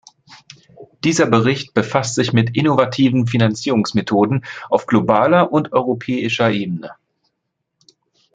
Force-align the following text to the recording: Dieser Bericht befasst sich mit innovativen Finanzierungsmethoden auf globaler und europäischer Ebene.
Dieser 1.03 1.27
Bericht 1.27 1.75
befasst 1.75 2.15
sich 2.15 2.33
mit 2.33 2.57
innovativen 2.57 3.27
Finanzierungsmethoden 3.27 4.43
auf 4.71 4.87
globaler 4.87 5.53
und 5.53 5.73
europäischer 5.73 6.49
Ebene. 6.49 6.89